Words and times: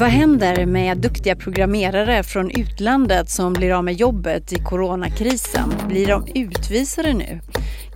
Vad 0.00 0.08
händer 0.08 0.66
med 0.66 0.98
duktiga 0.98 1.36
programmerare 1.36 2.22
från 2.22 2.50
utlandet 2.50 3.30
som 3.30 3.52
blir 3.52 3.72
av 3.72 3.84
med 3.84 3.94
jobbet 3.94 4.52
i 4.52 4.56
coronakrisen? 4.56 5.74
Blir 5.88 6.06
de 6.06 6.26
utvisade 6.34 7.12
nu? 7.12 7.40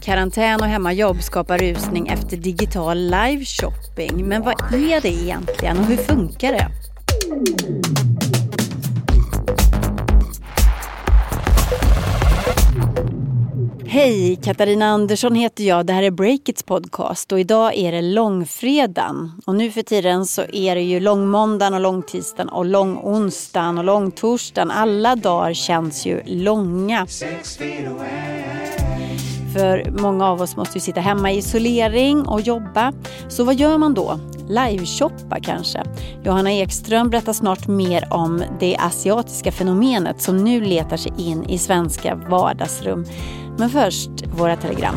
Karantän 0.00 0.60
och 0.60 0.66
hemmajobb 0.66 1.22
skapar 1.22 1.58
rusning 1.58 2.08
efter 2.08 2.36
digital 2.36 2.98
live-shopping. 2.98 4.24
Men 4.24 4.42
vad 4.42 4.74
är 4.74 5.00
det 5.00 5.08
egentligen 5.08 5.78
och 5.78 5.84
hur 5.84 5.96
funkar 5.96 6.52
det? 6.52 6.68
Hej, 13.94 14.36
Katarina 14.42 14.86
Andersson 14.86 15.34
heter 15.34 15.64
jag. 15.64 15.86
Det 15.86 15.92
här 15.92 16.02
är 16.02 16.10
Breakits 16.10 16.62
podcast 16.62 17.32
och 17.32 17.40
idag 17.40 17.74
är 17.74 17.92
det 17.92 18.02
långfredagen. 18.02 19.32
Och 19.46 19.54
nu 19.54 19.70
för 19.70 19.82
tiden 19.82 20.26
så 20.26 20.42
är 20.52 20.74
det 20.74 20.82
ju 20.82 21.00
långmåndagen 21.00 21.74
och 21.74 21.80
långtisdagen 21.80 22.48
och 22.48 22.64
långonsdagen 22.64 23.78
och 23.78 23.84
långtorsdagen. 23.84 24.70
Alla 24.70 25.16
dagar 25.16 25.54
känns 25.54 26.06
ju 26.06 26.22
långa. 26.26 27.06
För 29.54 29.90
många 30.00 30.28
av 30.28 30.42
oss 30.42 30.56
måste 30.56 30.78
ju 30.78 30.80
sitta 30.80 31.00
hemma 31.00 31.32
i 31.32 31.38
isolering 31.38 32.22
och 32.22 32.40
jobba. 32.40 32.92
Så 33.28 33.44
vad 33.44 33.54
gör 33.54 33.78
man 33.78 33.94
då? 33.94 34.20
Liveshoppa 34.48 35.40
kanske? 35.42 35.82
Johanna 36.24 36.52
Ekström 36.52 37.10
berättar 37.10 37.32
snart 37.32 37.68
mer 37.68 38.08
om 38.10 38.42
det 38.60 38.76
asiatiska 38.76 39.52
fenomenet 39.52 40.22
som 40.22 40.44
nu 40.44 40.60
letar 40.60 40.96
sig 40.96 41.12
in 41.18 41.44
i 41.44 41.58
svenska 41.58 42.14
vardagsrum. 42.14 43.06
Men 43.58 43.70
först 43.70 44.10
våra 44.32 44.56
telegram. 44.56 44.96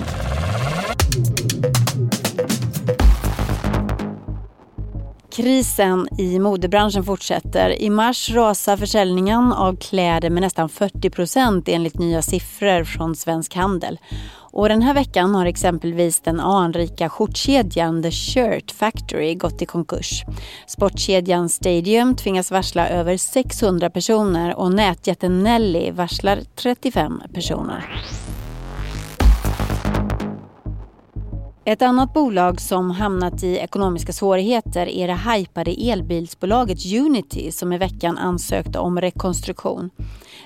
Krisen 5.37 6.07
i 6.17 6.39
modebranschen 6.39 7.03
fortsätter. 7.03 7.81
I 7.81 7.89
mars 7.89 8.29
rasar 8.29 8.77
försäljningen 8.77 9.53
av 9.53 9.75
kläder 9.75 10.29
med 10.29 10.41
nästan 10.41 10.69
40 10.69 11.09
procent 11.09 11.69
enligt 11.69 11.99
nya 11.99 12.21
siffror 12.21 12.83
från 12.83 13.15
Svensk 13.15 13.55
Handel. 13.55 13.99
Och 14.51 14.69
den 14.69 14.81
här 14.81 14.93
veckan 14.93 15.35
har 15.35 15.45
exempelvis 15.45 16.19
den 16.19 16.39
anrika 16.39 17.09
skjortkedjan 17.09 18.03
The 18.03 18.11
Shirt 18.11 18.71
Factory 18.71 19.35
gått 19.35 19.61
i 19.61 19.65
konkurs. 19.65 20.23
Sportkedjan 20.67 21.49
Stadium 21.49 22.15
tvingas 22.15 22.51
varsla 22.51 22.89
över 22.89 23.17
600 23.17 23.89
personer 23.89 24.55
och 24.55 24.71
nätjätten 24.71 25.43
Nelly 25.43 25.91
varslar 25.91 26.39
35 26.55 27.21
personer. 27.33 28.01
Ett 31.67 31.81
annat 31.81 32.13
bolag 32.13 32.61
som 32.61 32.91
hamnat 32.91 33.43
i 33.43 33.57
ekonomiska 33.57 34.13
svårigheter 34.13 34.87
är 34.87 35.07
det 35.07 35.31
hypade 35.31 35.71
elbilsbolaget 35.71 36.77
Unity 36.93 37.51
som 37.51 37.73
i 37.73 37.77
veckan 37.77 38.17
ansökte 38.17 38.79
om 38.79 39.01
rekonstruktion. 39.01 39.89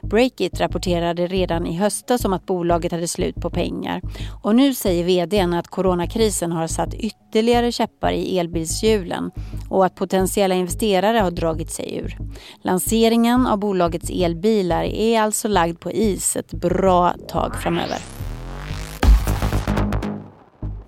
Breakit 0.02 0.60
rapporterade 0.60 1.28
redan 1.28 1.68
i 1.68 1.78
höstas 1.78 2.26
om 2.26 2.34
att 2.34 2.46
bolaget 2.46 2.92
hade 2.92 3.08
slut 3.08 3.36
på 3.36 3.50
pengar 3.50 4.02
och 4.44 4.56
nu 4.56 4.74
säger 4.74 5.04
vdn 5.04 5.54
att 5.54 5.68
coronakrisen 5.68 6.52
har 6.52 6.68
satt 6.68 6.94
ytterligare 6.94 7.72
käppar 7.72 8.12
i 8.12 8.40
elbilshjulen 8.40 9.32
och 9.70 9.86
att 9.86 9.96
potentiella 9.96 10.56
investerare 10.56 11.18
har 11.18 11.32
dragit 11.32 11.72
sig 11.72 11.98
ur. 11.98 12.18
Lanseringen 12.62 13.48
av 13.48 13.60
bolagets 13.60 14.10
elbilar 14.10 14.84
är 14.84 15.22
alltså 15.22 15.48
lagd 15.48 15.80
på 15.80 15.92
is 15.92 16.36
ett 16.36 16.52
bra 16.52 17.14
tag 17.28 17.56
framöver. 17.56 18.21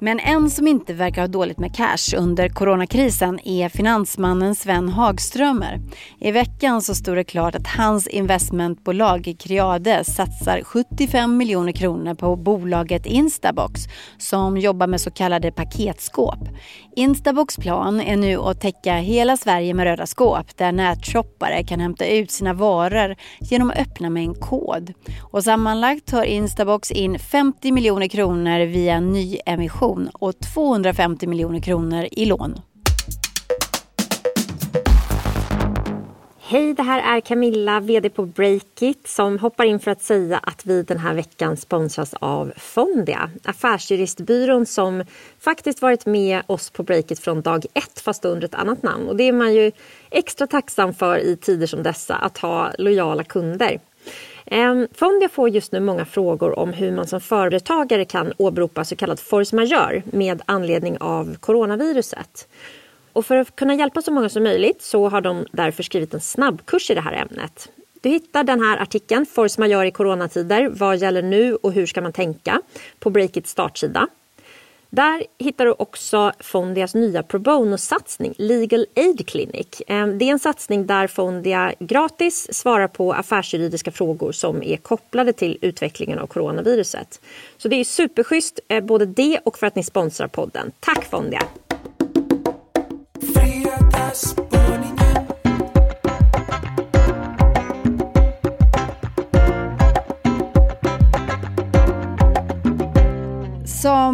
Men 0.04 0.20
en 0.20 0.50
som 0.50 0.68
inte 0.68 0.94
verkar 0.94 1.22
ha 1.22 1.28
dåligt 1.28 1.60
med 1.60 1.76
cash 1.76 2.18
under 2.18 2.50
coronakrisen 2.50 3.40
är 3.48 3.70
finansmannen 3.70 4.56
Sven 4.56 4.90
Hagströmer. 4.90 5.80
I 6.20 6.32
veckan 6.32 6.82
så 6.82 6.96
stod 6.96 7.18
det 7.18 7.24
klart 7.24 7.56
att 7.56 7.68
hans 7.68 8.08
investmentbolag 8.08 9.36
Creade 9.40 10.04
satsar 10.04 10.62
75 10.64 11.38
miljoner 11.38 11.72
kronor 11.72 12.14
på 12.14 12.36
bolaget 12.36 13.06
Instabox 13.06 13.82
som 14.18 14.58
jobbar 14.58 14.88
med 14.88 15.02
så 15.02 15.12
kallade 15.12 15.52
paketskåp. 15.52 16.40
Instabox 16.96 17.58
plan 17.58 18.02
är 18.02 18.18
nu 18.18 18.38
att 18.38 18.62
täcka 18.62 18.96
hela 18.96 19.38
Sverige 19.38 19.74
med 19.74 19.84
röda 19.84 20.06
skåp 20.06 20.58
där 20.58 20.72
nätshoppare 20.72 21.64
kan 21.64 21.80
hämta 21.80 22.06
ut 22.06 22.32
sina 22.32 22.54
varor 22.54 23.16
genom 23.42 23.70
att 23.70 23.78
öppna 23.78 24.10
med 24.10 24.24
en 24.24 24.36
kod. 24.36 24.94
Och 25.22 25.44
sammanlagt 25.44 26.06
tar 26.06 26.24
Instabox 26.24 26.92
in 26.92 27.20
50 27.20 27.72
miljoner 27.72 28.08
kronor 28.08 28.66
via 28.66 29.00
nyemission 29.00 30.10
och 30.14 30.40
250 30.54 31.28
miljoner 31.28 31.60
kronor 31.60 32.08
i 32.12 32.26
lån. 32.26 32.60
Hej, 36.54 36.74
det 36.74 36.84
här 36.84 37.16
är 37.16 37.22
Camilla, 37.22 37.80
VD 37.80 38.10
på 38.10 38.26
Breakit 38.26 39.08
som 39.08 39.40
hoppar 39.40 39.66
in 39.66 39.80
för 39.80 39.92
att 39.92 40.02
säga 40.02 40.38
att 40.38 40.66
vi 40.66 40.84
den 40.84 40.98
här 40.98 41.14
veckan 41.14 41.58
sponsras 41.58 42.14
av 42.14 42.54
Fondia, 42.58 43.30
affärsjuristbyrån 43.44 44.66
som 44.66 45.04
faktiskt 45.40 45.82
varit 45.82 46.06
med 46.06 46.42
oss 46.48 46.70
på 46.70 46.84
Breakit 46.84 47.20
från 47.20 47.42
dag 47.42 47.66
ett 47.74 48.00
fast 48.00 48.26
under 48.26 48.46
ett 48.46 48.56
annat 48.56 48.84
namn. 48.84 49.08
Och 49.08 49.16
det 49.16 49.24
är 49.24 49.34
man 49.34 49.54
ju 49.54 49.72
extra 50.10 50.48
tacksam 50.48 50.94
för 50.94 51.18
i 51.18 51.38
tider 51.38 51.68
som 51.68 51.84
dessa, 51.84 52.16
att 52.16 52.38
ha 52.38 52.72
lojala 52.78 53.24
kunder. 53.24 53.80
Ehm, 54.46 54.88
Fondia 54.94 55.30
får 55.30 55.50
just 55.50 55.72
nu 55.72 55.80
många 55.80 56.06
frågor 56.06 56.60
om 56.60 56.74
hur 56.74 56.92
man 56.92 57.08
som 57.08 57.22
företagare 57.22 58.06
kan 58.06 58.34
åberopa 58.38 58.86
så 58.86 58.96
kallad 58.96 59.20
force 59.20 59.56
majeure 59.56 60.04
med 60.06 60.42
anledning 60.46 60.98
av 61.00 61.36
coronaviruset. 61.40 62.48
Och 63.14 63.26
för 63.26 63.36
att 63.36 63.56
kunna 63.56 63.76
hjälpa 63.76 64.02
så 64.02 64.12
många 64.12 64.30
som 64.30 64.44
möjligt 64.44 64.82
så 64.82 65.10
har 65.10 65.22
de 65.22 65.46
därför 65.52 65.84
skrivit 65.84 66.14
en 66.14 66.22
snabbkurs 66.22 66.92
i 66.92 66.94
det 66.94 67.02
här 67.02 67.14
ämnet. 67.14 67.70
Du 68.02 68.10
hittar 68.10 68.44
den 68.44 68.62
här 68.62 68.78
artikeln, 68.78 69.26
Force 69.26 69.62
majeure 69.62 69.88
i 69.88 69.92
coronatider, 69.92 70.70
vad 70.70 70.98
gäller 70.98 71.22
nu 71.22 71.56
och 71.56 71.74
hur 71.74 71.86
ska 71.86 72.02
man 72.02 72.14
tänka, 72.14 72.62
på 73.00 73.10
Breakits 73.10 73.52
startsida. 73.52 74.08
Där 74.90 75.24
hittar 75.40 75.66
du 75.66 75.72
också 75.72 76.32
Fondias 76.40 76.96
nya 76.96 77.24
pro 77.24 77.40
bono-satsning 77.40 78.34
Legal 78.38 78.86
Aid 78.96 79.28
Clinic. 79.28 79.82
Ehm, 79.88 80.18
det 80.18 80.26
är 80.26 80.32
en 80.32 80.40
satsning 80.40 80.88
där 80.88 81.08
Fondia 81.08 81.74
gratis 81.80 82.54
svarar 82.54 82.88
på 82.88 83.14
affärsjuridiska 83.14 83.92
frågor 83.92 84.32
som 84.32 84.64
är 84.64 84.78
kopplade 84.78 85.34
till 85.34 85.58
utvecklingen 85.62 86.20
av 86.20 86.28
coronaviruset. 86.28 87.22
Så 87.58 87.68
det 87.68 87.76
är 87.76 87.84
superschysst, 87.84 88.60
eh, 88.68 88.84
både 88.84 89.06
det 89.06 89.40
och 89.44 89.58
för 89.58 89.68
att 89.68 89.76
ni 89.76 89.84
sponsrar 89.84 90.28
podden. 90.28 90.72
Tack 90.80 91.06
Fondia! 91.06 91.42
Yes. 94.14 94.43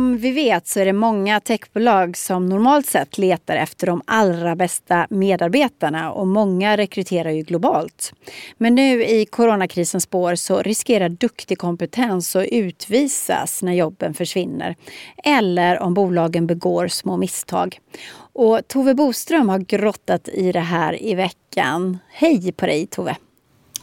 Som 0.10 0.18
vi 0.18 0.32
vet 0.32 0.68
så 0.68 0.80
är 0.80 0.86
det 0.86 0.94
många 0.94 1.40
techbolag 1.40 2.18
som 2.18 2.50
normalt 2.50 2.86
sett 2.86 3.18
letar 3.18 3.56
efter 3.56 3.88
de 3.88 4.02
allra 4.06 4.56
bästa 4.56 5.08
medarbetarna 5.10 6.12
och 6.12 6.28
många 6.28 6.78
rekryterar 6.78 7.30
ju 7.30 7.42
globalt. 7.42 8.14
Men 8.58 8.76
nu 8.76 9.06
i 9.06 9.26
coronakrisens 9.26 10.04
spår 10.04 10.36
så 10.36 10.62
riskerar 10.62 11.10
duktig 11.10 11.58
kompetens 11.58 12.36
att 12.36 12.46
utvisas 12.46 13.64
när 13.64 13.74
jobben 13.74 14.14
försvinner 14.14 14.76
eller 15.24 15.80
om 15.80 15.94
bolagen 15.94 16.48
begår 16.48 16.88
små 16.88 17.18
misstag. 17.18 17.80
Och 18.34 18.68
Tove 18.68 18.94
Boström 18.94 19.50
har 19.50 19.60
grottat 19.60 20.28
i 20.28 20.52
det 20.52 20.60
här 20.60 21.04
i 21.04 21.16
veckan. 21.16 21.98
Hej 22.12 22.52
på 22.52 22.66
dig 22.66 22.88
Tove! 22.88 23.16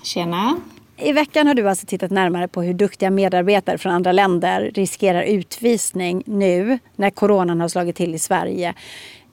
Tjena! 0.02 0.56
I 0.98 1.12
veckan 1.12 1.46
har 1.46 1.54
du 1.54 1.68
alltså 1.68 1.86
tittat 1.86 2.10
närmare 2.10 2.48
på 2.48 2.62
hur 2.62 2.74
duktiga 2.74 3.10
medarbetare 3.10 3.78
från 3.78 3.92
andra 3.92 4.12
länder 4.12 4.70
riskerar 4.74 5.22
utvisning 5.22 6.22
nu 6.26 6.78
när 6.96 7.10
coronan 7.10 7.60
har 7.60 7.68
slagit 7.68 7.96
till 7.96 8.14
i 8.14 8.18
Sverige. 8.18 8.74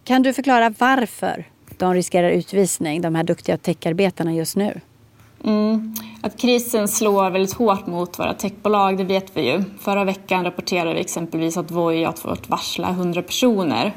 Kan 0.04 0.22
du 0.24 0.34
förklara 0.34 0.74
varför 0.80 1.46
de 1.78 1.94
riskerar 1.94 2.30
utvisning, 2.30 3.02
de 3.02 3.16
här 3.16 3.24
duktiga 3.24 3.58
techarbetarna 3.58 4.34
just 4.34 4.56
nu? 4.56 4.82
Mm. 5.44 5.96
Att 6.22 6.38
krisen 6.38 6.88
slår 6.88 7.30
väldigt 7.30 7.54
hårt 7.54 7.88
mot 7.88 8.20
våra 8.20 8.34
techbolag, 8.34 8.98
det 8.98 9.04
vet 9.04 9.38
vi 9.38 9.52
ju. 9.52 9.64
Förra 9.80 10.04
veckan 10.04 10.44
rapporterade 10.44 10.94
vi 10.94 11.00
exempelvis 11.00 11.58
att 11.58 11.72
Voi 11.72 12.04
har 12.04 12.14
fått 12.14 12.50
varsla 12.50 12.90
100 12.90 13.22
personer. 13.22 13.94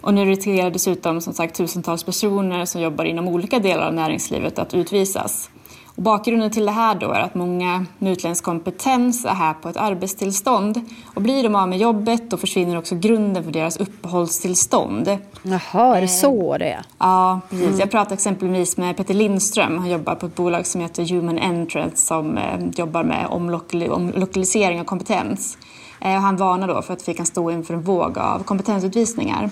Och 0.00 0.14
nu 0.14 0.24
riskerar 0.24 0.70
dessutom 0.70 1.20
som 1.20 1.32
sagt 1.32 1.54
tusentals 1.56 2.04
personer 2.04 2.64
som 2.64 2.80
jobbar 2.80 3.04
inom 3.04 3.28
olika 3.28 3.58
delar 3.58 3.86
av 3.86 3.94
näringslivet 3.94 4.58
att 4.58 4.74
utvisas. 4.74 5.50
Och 5.96 6.02
bakgrunden 6.02 6.50
till 6.50 6.66
det 6.66 6.72
här 6.72 6.94
då 6.94 7.12
är 7.12 7.20
att 7.20 7.34
många 7.34 7.86
med 7.98 8.12
utländsk 8.12 8.44
kompetens 8.44 9.24
är 9.24 9.34
här 9.34 9.54
på 9.54 9.68
ett 9.68 9.76
arbetstillstånd. 9.76 10.80
Och 11.14 11.22
blir 11.22 11.42
de 11.42 11.54
av 11.54 11.68
med 11.68 11.78
jobbet 11.78 12.30
då 12.30 12.36
försvinner 12.36 12.78
också 12.78 12.94
grunden 12.94 13.44
för 13.44 13.52
deras 13.52 13.76
uppehållstillstånd. 13.76 15.18
Jaha, 15.42 15.96
är 15.96 16.00
det 16.00 16.08
så 16.08 16.58
det 16.58 16.68
är? 16.68 16.84
Ja, 16.98 17.40
precis. 17.50 17.66
Mm. 17.66 17.78
Jag 17.78 17.90
pratade 17.90 18.14
exempelvis 18.14 18.76
med 18.76 18.96
Peter 18.96 19.14
Lindström. 19.14 19.78
Han 19.78 19.90
jobbar 19.90 20.14
på 20.14 20.26
ett 20.26 20.34
bolag 20.34 20.66
som 20.66 20.80
heter 20.80 21.04
Human 21.04 21.38
Entrance 21.38 21.96
som 21.96 22.38
eh, 22.38 22.60
jobbar 22.76 23.04
med 23.04 23.26
omlokalisering 23.26 24.80
av 24.80 24.84
kompetens. 24.84 25.58
Eh, 26.00 26.10
han 26.10 26.36
varnar 26.36 26.68
då 26.68 26.82
för 26.82 26.92
att 26.92 27.08
vi 27.08 27.14
kan 27.14 27.26
stå 27.26 27.50
inför 27.50 27.74
en 27.74 27.82
våg 27.82 28.18
av 28.18 28.42
kompetensutvisningar. 28.42 29.50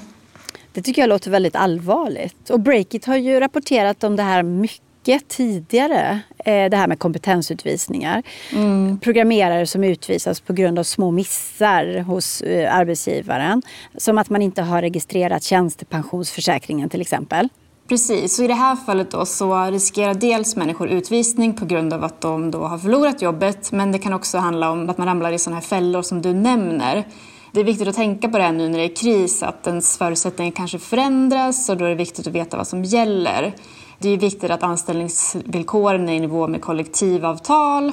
Det 0.72 0.82
tycker 0.82 1.02
jag 1.02 1.08
låter 1.08 1.30
väldigt 1.30 1.56
allvarligt. 1.56 2.50
Och 2.50 2.60
Breakit 2.60 3.04
har 3.04 3.16
ju 3.16 3.40
rapporterat 3.40 4.04
om 4.04 4.16
det 4.16 4.22
här 4.22 4.42
mycket 4.42 4.91
tidigare. 5.28 6.20
Eh, 6.38 6.70
det 6.70 6.76
här 6.76 6.86
med 6.86 6.98
kompetensutvisningar. 6.98 8.22
Mm. 8.52 8.98
Programmerare 9.00 9.66
som 9.66 9.84
utvisas 9.84 10.40
på 10.40 10.52
grund 10.52 10.78
av 10.78 10.82
små 10.82 11.10
missar 11.10 12.00
hos 12.00 12.40
eh, 12.40 12.74
arbetsgivaren. 12.76 13.62
Som 13.96 14.18
att 14.18 14.30
man 14.30 14.42
inte 14.42 14.62
har 14.62 14.82
registrerat 14.82 15.42
tjänstepensionsförsäkringen 15.42 16.88
till 16.88 17.00
exempel. 17.00 17.48
Precis, 17.88 18.38
och 18.38 18.44
i 18.44 18.48
det 18.48 18.54
här 18.54 18.76
fallet 18.76 19.10
då 19.10 19.26
så 19.26 19.64
riskerar 19.64 20.14
dels 20.14 20.56
människor 20.56 20.88
utvisning 20.88 21.54
på 21.54 21.64
grund 21.64 21.92
av 21.92 22.04
att 22.04 22.20
de 22.20 22.50
då 22.50 22.64
har 22.64 22.78
förlorat 22.78 23.22
jobbet 23.22 23.72
men 23.72 23.92
det 23.92 23.98
kan 23.98 24.12
också 24.12 24.38
handla 24.38 24.70
om 24.70 24.90
att 24.90 24.98
man 24.98 25.06
ramlar 25.06 25.32
i 25.32 25.38
sådana 25.38 25.60
här 25.60 25.66
fällor 25.66 26.02
som 26.02 26.22
du 26.22 26.32
nämner. 26.32 27.04
Det 27.52 27.60
är 27.60 27.64
viktigt 27.64 27.88
att 27.88 27.94
tänka 27.94 28.28
på 28.28 28.38
det 28.38 28.44
här 28.44 28.52
nu 28.52 28.68
när 28.68 28.78
det 28.78 28.84
är 28.84 28.96
kris, 28.96 29.42
att 29.42 29.66
ens 29.66 29.98
förutsättningar 29.98 30.52
kanske 30.52 30.78
förändras 30.78 31.68
och 31.68 31.76
då 31.76 31.84
är 31.84 31.88
det 31.88 31.94
viktigt 31.94 32.26
att 32.26 32.32
veta 32.32 32.56
vad 32.56 32.66
som 32.68 32.84
gäller. 32.84 33.54
Det 34.02 34.08
är 34.08 34.18
viktigt 34.18 34.50
att 34.50 34.62
anställningsvillkoren 34.62 36.08
är 36.08 36.12
i 36.12 36.20
nivå 36.20 36.46
med 36.48 36.60
kollektivavtal. 36.60 37.92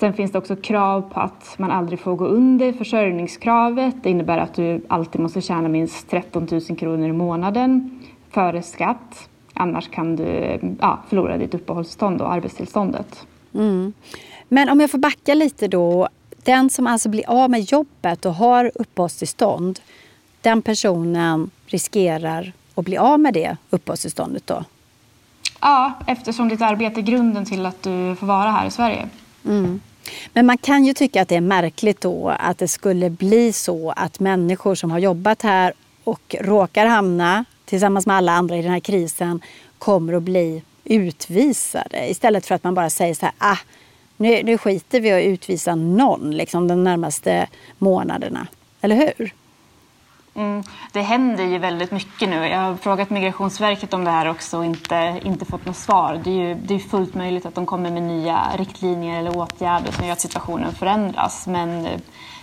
Sen 0.00 0.12
finns 0.12 0.32
det 0.32 0.38
också 0.38 0.56
krav 0.56 1.00
på 1.00 1.20
att 1.20 1.54
man 1.58 1.70
aldrig 1.70 2.00
får 2.00 2.16
gå 2.16 2.26
under 2.26 2.72
försörjningskravet. 2.72 3.94
Det 4.02 4.10
innebär 4.10 4.38
att 4.38 4.54
du 4.54 4.84
alltid 4.88 5.20
måste 5.20 5.40
tjäna 5.40 5.68
minst 5.68 6.10
13 6.10 6.48
000 6.50 6.60
kronor 6.60 7.08
i 7.08 7.12
månaden 7.12 8.00
före 8.30 8.62
skatt. 8.62 9.28
Annars 9.54 9.88
kan 9.90 10.16
du 10.16 10.58
ja, 10.80 10.98
förlora 11.08 11.38
ditt 11.38 11.54
uppehållstillstånd 11.54 12.20
och 12.20 12.32
arbetstillståndet. 12.32 13.26
Mm. 13.54 13.92
Men 14.48 14.68
om 14.68 14.80
jag 14.80 14.90
får 14.90 14.98
backa 14.98 15.34
lite 15.34 15.68
då. 15.68 16.08
Den 16.44 16.70
som 16.70 16.86
alltså 16.86 17.08
blir 17.08 17.30
av 17.30 17.50
med 17.50 17.60
jobbet 17.60 18.24
och 18.24 18.34
har 18.34 18.70
uppehållstillstånd, 18.74 19.80
den 20.40 20.62
personen 20.62 21.50
riskerar 21.66 22.52
att 22.74 22.84
bli 22.84 22.96
av 22.96 23.20
med 23.20 23.34
det 23.34 23.56
uppehållstillståndet 23.70 24.46
då? 24.46 24.64
Ja, 25.60 25.92
eftersom 26.06 26.48
ditt 26.48 26.62
arbete 26.62 27.00
är 27.00 27.02
grunden 27.02 27.44
till 27.44 27.66
att 27.66 27.82
du 27.82 28.16
får 28.16 28.26
vara 28.26 28.50
här 28.50 28.66
i 28.66 28.70
Sverige. 28.70 29.08
Mm. 29.44 29.80
Men 30.32 30.46
man 30.46 30.58
kan 30.58 30.84
ju 30.84 30.92
tycka 30.92 31.22
att 31.22 31.28
det 31.28 31.36
är 31.36 31.40
märkligt 31.40 32.00
då 32.00 32.28
att 32.28 32.58
det 32.58 32.68
skulle 32.68 33.10
bli 33.10 33.52
så 33.52 33.90
att 33.96 34.20
människor 34.20 34.74
som 34.74 34.90
har 34.90 34.98
jobbat 34.98 35.42
här 35.42 35.72
och 36.04 36.36
råkar 36.40 36.86
hamna 36.86 37.44
tillsammans 37.64 38.06
med 38.06 38.16
alla 38.16 38.32
andra 38.32 38.56
i 38.56 38.62
den 38.62 38.72
här 38.72 38.80
krisen 38.80 39.40
kommer 39.78 40.12
att 40.12 40.22
bli 40.22 40.62
utvisade. 40.84 42.10
Istället 42.10 42.46
för 42.46 42.54
att 42.54 42.64
man 42.64 42.74
bara 42.74 42.90
säger 42.90 43.14
så 43.14 43.26
här, 43.26 43.34
ah, 43.38 43.58
nu, 44.16 44.42
nu 44.42 44.58
skiter 44.58 45.00
vi 45.00 45.08
i 45.08 45.12
att 45.12 45.24
utvisa 45.24 45.74
någon 45.74 46.30
liksom, 46.30 46.68
de 46.68 46.84
närmaste 46.84 47.46
månaderna. 47.78 48.46
Eller 48.80 48.96
hur? 48.96 49.32
Mm, 50.34 50.62
det 50.92 51.00
händer 51.00 51.44
ju 51.44 51.58
väldigt 51.58 51.90
mycket 51.90 52.28
nu. 52.28 52.46
Jag 52.46 52.58
har 52.58 52.76
frågat 52.76 53.10
Migrationsverket 53.10 53.94
om 53.94 54.04
det 54.04 54.10
här 54.10 54.28
också 54.28 54.58
och 54.58 54.64
inte, 54.64 55.20
inte 55.24 55.44
fått 55.44 55.66
något 55.66 55.76
svar. 55.76 56.20
Det 56.24 56.30
är 56.30 56.48
ju 56.48 56.54
det 56.54 56.74
är 56.74 56.78
fullt 56.78 57.14
möjligt 57.14 57.46
att 57.46 57.54
de 57.54 57.66
kommer 57.66 57.90
med 57.90 58.02
nya 58.02 58.40
riktlinjer 58.58 59.18
eller 59.18 59.36
åtgärder 59.36 59.92
som 59.92 60.04
gör 60.04 60.12
att 60.12 60.20
situationen 60.20 60.74
förändras. 60.74 61.46
Men 61.46 61.88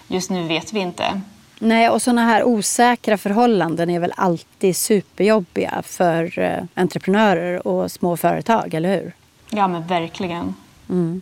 just 0.07 0.29
nu 0.29 0.47
vet 0.47 0.73
vi 0.73 0.79
inte. 0.79 1.21
Nej, 1.59 1.89
och 1.89 2.01
sådana 2.01 2.25
här 2.25 2.43
osäkra 2.43 3.17
förhållanden 3.17 3.89
är 3.89 3.99
väl 3.99 4.13
alltid 4.15 4.75
superjobbiga 4.75 5.81
för 5.85 6.39
eh, 6.39 6.63
entreprenörer 6.73 7.67
och 7.67 7.91
små 7.91 8.17
företag, 8.17 8.73
eller 8.73 8.95
hur? 8.95 9.13
Ja, 9.49 9.67
men 9.67 9.87
verkligen. 9.87 10.55
Mm. 10.89 11.21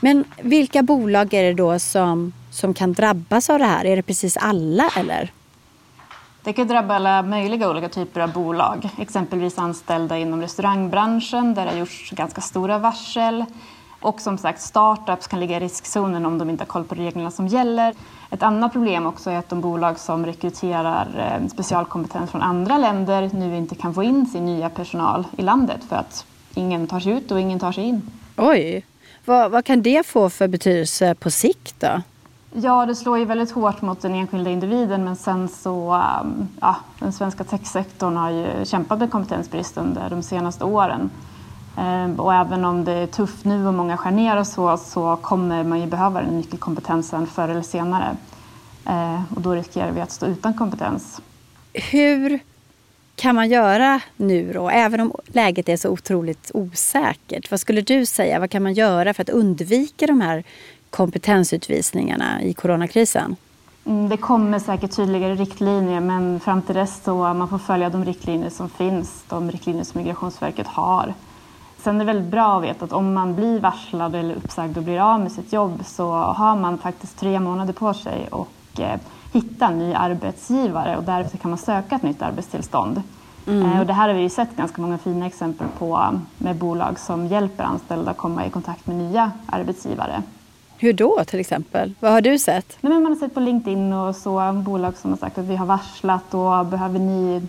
Men 0.00 0.24
vilka 0.42 0.82
bolag 0.82 1.34
är 1.34 1.42
det 1.42 1.54
då 1.54 1.78
som, 1.78 2.32
som 2.50 2.74
kan 2.74 2.92
drabbas 2.92 3.50
av 3.50 3.58
det 3.58 3.64
här? 3.64 3.84
Är 3.84 3.96
det 3.96 4.02
precis 4.02 4.36
alla, 4.36 4.90
eller? 4.96 5.30
Det 6.44 6.52
kan 6.52 6.68
drabba 6.68 6.94
alla 6.94 7.22
möjliga 7.22 7.70
olika 7.70 7.88
typer 7.88 8.20
av 8.20 8.32
bolag. 8.32 8.88
Exempelvis 8.98 9.58
anställda 9.58 10.18
inom 10.18 10.40
restaurangbranschen 10.40 11.54
där 11.54 11.64
det 11.64 11.70
har 11.70 11.78
gjorts 11.78 12.10
ganska 12.10 12.40
stora 12.40 12.78
varsel. 12.78 13.44
Och 14.00 14.20
som 14.20 14.38
sagt, 14.38 14.60
startups 14.60 15.26
kan 15.26 15.40
ligga 15.40 15.56
i 15.56 15.60
riskzonen 15.60 16.26
om 16.26 16.38
de 16.38 16.50
inte 16.50 16.62
har 16.62 16.66
koll 16.66 16.84
på 16.84 16.94
reglerna 16.94 17.30
som 17.30 17.48
gäller. 17.48 17.94
Ett 18.30 18.42
annat 18.42 18.72
problem 18.72 19.06
också 19.06 19.30
är 19.30 19.38
att 19.38 19.48
de 19.48 19.60
bolag 19.60 19.98
som 19.98 20.26
rekryterar 20.26 21.38
eh, 21.42 21.48
specialkompetens 21.48 22.30
från 22.30 22.42
andra 22.42 22.78
länder 22.78 23.30
nu 23.32 23.56
inte 23.56 23.74
kan 23.74 23.94
få 23.94 24.02
in 24.02 24.26
sin 24.26 24.46
nya 24.46 24.70
personal 24.70 25.24
i 25.36 25.42
landet 25.42 25.80
för 25.88 25.96
att 25.96 26.26
ingen 26.54 26.86
tar 26.86 27.00
sig 27.00 27.12
ut 27.12 27.30
och 27.30 27.40
ingen 27.40 27.58
tar 27.58 27.72
sig 27.72 27.84
in. 27.84 28.10
Oj, 28.36 28.84
vad, 29.24 29.50
vad 29.50 29.64
kan 29.64 29.82
det 29.82 30.06
få 30.06 30.30
för 30.30 30.48
betydelse 30.48 31.14
på 31.14 31.30
sikt 31.30 31.80
då? 31.80 32.02
Ja, 32.54 32.86
det 32.86 32.94
slår 32.94 33.18
ju 33.18 33.24
väldigt 33.24 33.50
hårt 33.50 33.82
mot 33.82 34.02
den 34.02 34.14
enskilda 34.14 34.50
individen 34.50 35.04
men 35.04 35.16
sen 35.16 35.48
så, 35.48 35.94
um, 36.22 36.48
ja, 36.60 36.76
den 36.98 37.12
svenska 37.12 37.44
techsektorn 37.44 38.16
har 38.16 38.30
ju 38.30 38.64
kämpat 38.64 38.98
med 38.98 39.10
kompetensbrist 39.10 39.76
under 39.76 40.10
de 40.10 40.22
senaste 40.22 40.64
åren. 40.64 41.10
Ehm, 41.78 42.20
och 42.20 42.34
även 42.34 42.64
om 42.64 42.84
det 42.84 42.92
är 42.92 43.06
tufft 43.06 43.44
nu 43.44 43.66
och 43.66 43.74
många 43.74 43.96
skär 43.96 44.10
ner 44.10 44.36
och 44.36 44.46
så, 44.46 44.76
så 44.76 45.16
kommer 45.16 45.64
man 45.64 45.80
ju 45.80 45.86
behöva 45.86 46.22
den 46.22 46.36
nyckelkompetensen 46.36 47.26
förr 47.26 47.48
eller 47.48 47.62
senare. 47.62 48.16
Ehm, 48.86 49.22
och 49.34 49.40
då 49.40 49.52
riskerar 49.52 49.92
vi 49.92 50.00
att 50.00 50.10
stå 50.10 50.26
utan 50.26 50.54
kompetens. 50.54 51.20
Hur 51.72 52.40
kan 53.16 53.34
man 53.34 53.48
göra 53.48 54.00
nu 54.16 54.52
då, 54.52 54.70
även 54.70 55.00
om 55.00 55.12
läget 55.26 55.68
är 55.68 55.76
så 55.76 55.88
otroligt 55.88 56.50
osäkert? 56.54 57.50
Vad 57.50 57.60
skulle 57.60 57.80
du 57.80 58.06
säga, 58.06 58.40
vad 58.40 58.50
kan 58.50 58.62
man 58.62 58.72
göra 58.72 59.14
för 59.14 59.22
att 59.22 59.28
undvika 59.28 60.06
de 60.06 60.20
här 60.20 60.44
kompetensutvisningarna 60.92 62.42
i 62.42 62.54
coronakrisen? 62.54 63.36
Mm, 63.84 64.08
det 64.08 64.16
kommer 64.16 64.58
säkert 64.58 64.96
tydligare 64.96 65.34
riktlinjer 65.34 66.00
men 66.00 66.40
fram 66.40 66.62
till 66.62 66.74
dess 66.74 67.04
så 67.04 67.34
man 67.34 67.48
får 67.48 67.58
följa 67.58 67.90
de 67.90 68.04
riktlinjer 68.04 68.50
som 68.50 68.68
finns, 68.68 69.24
de 69.28 69.50
riktlinjer 69.50 69.84
som 69.84 69.98
Migrationsverket 69.98 70.66
har. 70.66 71.14
Sen 71.78 71.94
är 71.94 71.98
det 71.98 72.04
väldigt 72.04 72.30
bra 72.30 72.56
att 72.56 72.64
veta 72.64 72.84
att 72.84 72.92
om 72.92 73.14
man 73.14 73.34
blir 73.34 73.60
varslad 73.60 74.14
eller 74.14 74.34
uppsagd 74.34 74.76
och 74.76 74.82
blir 74.82 75.00
av 75.00 75.20
med 75.20 75.32
sitt 75.32 75.52
jobb 75.52 75.80
så 75.84 76.12
har 76.12 76.56
man 76.56 76.78
faktiskt 76.78 77.18
tre 77.18 77.40
månader 77.40 77.72
på 77.72 77.94
sig 77.94 78.28
och 78.30 78.80
eh, 78.80 79.00
hitta 79.32 79.66
en 79.66 79.78
ny 79.78 79.94
arbetsgivare 79.94 80.96
och 80.96 81.04
därefter 81.04 81.38
kan 81.38 81.50
man 81.50 81.58
söka 81.58 81.96
ett 81.96 82.02
nytt 82.02 82.22
arbetstillstånd. 82.22 83.02
Mm. 83.46 83.72
Eh, 83.72 83.80
och 83.80 83.86
det 83.86 83.92
här 83.92 84.08
har 84.08 84.14
vi 84.14 84.28
sett 84.28 84.56
ganska 84.56 84.82
många 84.82 84.98
fina 84.98 85.26
exempel 85.26 85.66
på 85.78 86.20
med 86.38 86.56
bolag 86.56 86.98
som 86.98 87.26
hjälper 87.26 87.64
anställda 87.64 88.10
att 88.10 88.16
komma 88.16 88.46
i 88.46 88.50
kontakt 88.50 88.86
med 88.86 88.96
nya 88.96 89.32
arbetsgivare. 89.46 90.22
Hur 90.82 90.92
då 90.92 91.24
till 91.24 91.40
exempel? 91.40 91.92
Vad 92.00 92.12
har 92.12 92.20
du 92.20 92.38
sett? 92.38 92.78
Nej, 92.80 92.92
men 92.92 93.02
man 93.02 93.12
har 93.12 93.18
sett 93.18 93.34
på 93.34 93.40
LinkedIn 93.40 93.92
och 93.92 94.16
så 94.16 94.62
bolag 94.64 94.96
som 94.96 95.10
har 95.10 95.18
sagt 95.18 95.38
att 95.38 95.44
vi 95.44 95.56
har 95.56 95.66
varslat 95.66 96.34
och 96.34 96.66
behöver 96.66 96.98
ni 96.98 97.42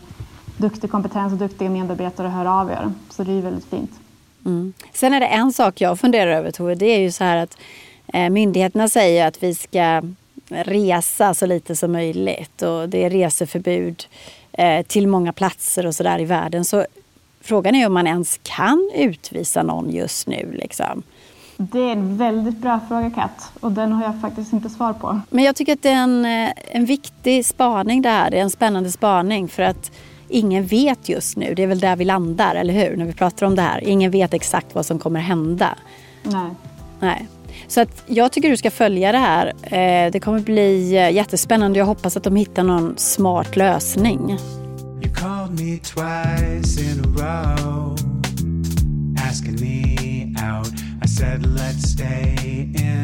duktig 0.57 0.91
kompetens 0.91 1.33
och 1.33 1.39
duktiga 1.39 1.69
medarbetare, 1.69 2.27
hör 2.27 2.45
av 2.45 2.71
er. 2.71 2.91
Så 3.09 3.23
det 3.23 3.31
är 3.31 3.41
väldigt 3.41 3.65
fint. 3.65 3.91
Mm. 4.45 4.73
Sen 4.93 5.13
är 5.13 5.19
det 5.19 5.25
en 5.25 5.53
sak 5.53 5.81
jag 5.81 5.99
funderar 5.99 6.31
över 6.31 6.51
Tove. 6.51 6.75
Det 6.75 6.85
är 6.85 6.99
ju 6.99 7.11
så 7.11 7.23
här 7.23 7.37
att 7.37 7.57
eh, 8.07 8.29
myndigheterna 8.29 8.89
säger 8.89 9.27
att 9.27 9.43
vi 9.43 9.55
ska 9.55 10.01
resa 10.49 11.33
så 11.33 11.45
lite 11.45 11.75
som 11.75 11.91
möjligt 11.91 12.61
och 12.61 12.89
det 12.89 13.05
är 13.05 13.09
reseförbud 13.09 14.05
eh, 14.51 14.85
till 14.85 15.07
många 15.07 15.33
platser 15.33 15.85
och 15.85 15.95
sådär 15.95 16.19
i 16.19 16.25
världen. 16.25 16.65
Så 16.65 16.85
frågan 17.41 17.75
är 17.75 17.87
om 17.87 17.93
man 17.93 18.07
ens 18.07 18.39
kan 18.43 18.91
utvisa 18.95 19.63
någon 19.63 19.89
just 19.89 20.27
nu. 20.27 20.51
Liksom. 20.53 21.03
Det 21.71 21.79
är 21.79 21.91
en 21.91 22.17
väldigt 22.17 22.57
bra 22.57 22.79
fråga 22.87 23.09
Kat 23.09 23.51
och 23.59 23.71
den 23.71 23.91
har 23.91 24.03
jag 24.03 24.21
faktiskt 24.21 24.53
inte 24.53 24.69
svar 24.69 24.93
på. 24.93 25.21
Men 25.29 25.43
jag 25.43 25.55
tycker 25.55 25.73
att 25.73 25.83
det 25.83 25.89
är 25.89 26.03
en, 26.03 26.25
eh, 26.25 26.53
en 26.71 26.85
viktig 26.85 27.45
spaning 27.45 28.01
det 28.01 28.09
här. 28.09 28.31
Det 28.31 28.37
är 28.37 28.41
en 28.41 28.49
spännande 28.49 28.91
spaning 28.91 29.47
för 29.47 29.63
att 29.63 29.91
ingen 30.29 30.65
vet 30.65 31.09
just 31.09 31.37
nu. 31.37 31.53
Det 31.53 31.63
är 31.63 31.67
väl 31.67 31.79
där 31.79 31.95
vi 31.95 32.05
landar, 32.05 32.55
eller 32.55 32.73
hur? 32.73 32.97
När 32.97 33.05
vi 33.05 33.13
pratar 33.13 33.45
om 33.45 33.55
det 33.55 33.61
här. 33.61 33.83
Ingen 33.83 34.11
vet 34.11 34.33
exakt 34.33 34.75
vad 34.75 34.85
som 34.85 34.99
kommer 34.99 35.19
hända. 35.19 35.69
Nej. 36.23 36.49
Nej. 36.99 37.27
Så 37.67 37.81
att 37.81 38.03
jag 38.07 38.31
tycker 38.31 38.49
du 38.49 38.57
ska 38.57 38.71
följa 38.71 39.11
det 39.11 39.17
här. 39.17 39.47
Eh, 39.63 40.11
det 40.11 40.19
kommer 40.19 40.39
bli 40.39 40.95
eh, 40.95 41.11
jättespännande. 41.11 41.79
Jag 41.79 41.85
hoppas 41.85 42.17
att 42.17 42.23
de 42.23 42.35
hittar 42.35 42.63
någon 42.63 42.93
smart 42.97 43.55
lösning. 43.55 44.37
You 45.03 45.13
called 45.15 45.59
me 45.59 45.77
twice 45.77 46.81
in 46.81 46.99
a 46.99 47.07
row 47.17 47.97
Asking 49.29 49.55
me 49.55 50.35
out 50.49 50.92
Said 51.19 51.45
let's 51.45 51.93
stay 51.93 52.35
in 52.61 53.03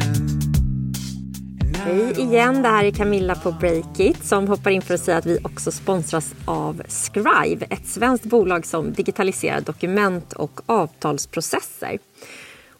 Hej 1.74 2.20
igen, 2.20 2.62
det 2.62 2.68
här 2.68 2.84
är 2.84 2.90
Camilla 2.90 3.34
på 3.34 3.52
Breakit 3.52 4.24
som 4.24 4.48
hoppar 4.48 4.70
in 4.70 4.82
för 4.82 4.94
att 4.94 5.00
säga 5.00 5.16
att 5.16 5.26
vi 5.26 5.38
också 5.42 5.72
sponsras 5.72 6.34
av 6.44 6.82
Scribe, 6.88 7.66
ett 7.70 7.86
svenskt 7.86 8.24
bolag 8.24 8.66
som 8.66 8.92
digitaliserar 8.92 9.60
dokument 9.60 10.32
och 10.32 10.60
avtalsprocesser. 10.66 11.98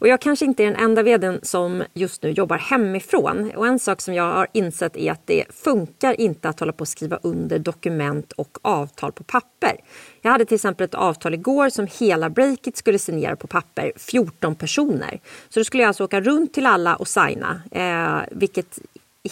Och 0.00 0.08
jag 0.08 0.20
kanske 0.20 0.44
inte 0.44 0.64
är 0.64 0.66
den 0.66 0.76
enda 0.76 1.02
vdn 1.02 1.40
som 1.42 1.84
just 1.94 2.22
nu 2.22 2.30
jobbar 2.30 2.58
hemifrån. 2.58 3.52
Och 3.56 3.66
en 3.66 3.78
sak 3.78 4.00
som 4.00 4.14
jag 4.14 4.32
har 4.32 4.46
insett 4.52 4.96
är 4.96 5.12
att 5.12 5.26
det 5.26 5.44
funkar 5.50 6.20
inte 6.20 6.48
att 6.48 6.60
hålla 6.60 6.72
på 6.72 6.82
att 6.82 6.88
skriva 6.88 7.18
under 7.22 7.58
dokument 7.58 8.32
och 8.32 8.58
avtal 8.62 9.12
på 9.12 9.24
papper. 9.24 9.76
Jag 10.22 10.30
hade 10.30 10.44
till 10.44 10.54
exempel 10.54 10.84
ett 10.84 10.94
avtal 10.94 11.34
igår 11.34 11.68
som 11.68 11.86
hela 11.98 12.30
Breakit 12.30 12.76
skulle 12.76 12.98
signera 12.98 13.36
på 13.36 13.46
papper, 13.46 13.92
14 13.96 14.54
personer. 14.54 15.20
Så 15.48 15.60
då 15.60 15.64
skulle 15.64 15.82
jag 15.82 15.88
alltså 15.88 16.04
åka 16.04 16.20
runt 16.20 16.54
till 16.54 16.66
alla 16.66 16.96
och 16.96 17.08
signa, 17.08 17.62
eh, 17.70 18.18
vilket 18.30 18.78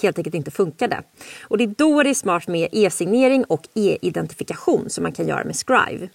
helt 0.02 0.18
enkelt 0.18 0.34
inte 0.34 0.50
funkade. 0.50 1.02
Och 1.42 1.58
det 1.58 1.64
är 1.64 1.74
då 1.76 2.02
det 2.02 2.10
är 2.10 2.14
smart 2.14 2.48
med 2.48 2.68
e-signering 2.72 3.44
och 3.44 3.68
e-identifikation 3.74 4.90
som 4.90 5.02
man 5.02 5.12
kan 5.12 5.28
göra 5.28 5.44
med 5.44 5.56
Scrive. 5.56 6.08